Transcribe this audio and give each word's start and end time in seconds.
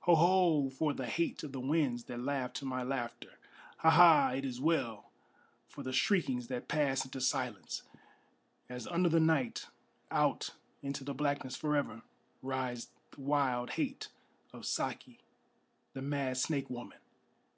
Ho! 0.00 0.16
Ho! 0.16 0.68
for 0.68 0.92
the 0.92 1.06
hate 1.06 1.44
of 1.44 1.52
the 1.52 1.60
winds 1.60 2.06
that 2.06 2.18
laugh 2.18 2.52
to 2.54 2.64
my 2.64 2.82
laughter! 2.82 3.34
Ha! 3.76 3.90
Ha! 3.90 4.30
it 4.30 4.44
is 4.44 4.60
well 4.60 5.12
for 5.68 5.84
the 5.84 5.92
shriekings 5.92 6.48
that 6.48 6.66
pass 6.66 7.04
into 7.04 7.20
silence, 7.20 7.84
As 8.68 8.88
under 8.88 9.08
the 9.08 9.20
night, 9.20 9.66
out 10.10 10.50
into 10.82 11.04
the 11.04 11.14
blackness 11.14 11.54
forever, 11.54 12.02
Rides 12.42 12.88
the 13.12 13.20
wild 13.20 13.70
hate 13.78 14.08
of 14.52 14.66
Saki, 14.66 15.20
the 15.92 16.02
mad 16.02 16.36
snake 16.36 16.68
woman! 16.68 16.98